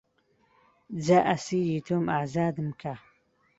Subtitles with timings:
[1.05, 2.93] جا ئەسیری تۆم ئازادم کە